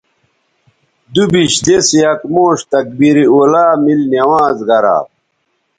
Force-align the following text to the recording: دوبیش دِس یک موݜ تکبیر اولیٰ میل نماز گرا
دوبیش 1.13 1.53
دِس 1.65 1.87
یک 2.01 2.21
موݜ 2.33 2.59
تکبیر 2.71 3.17
اولیٰ 3.33 3.69
میل 3.83 4.01
نماز 4.13 4.57
گرا 4.67 4.97